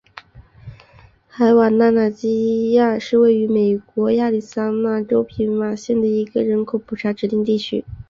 [1.27, 7.85] 海瓦纳纳基亚是位于美国亚利桑那州皮马县的一个人口普查指定地区。